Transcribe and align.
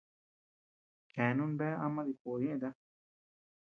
Cheanun 1.11 1.51
bea 1.59 1.75
ama 1.85 2.01
dikuoʼo 2.07 2.37
ñeeta. 2.43 2.69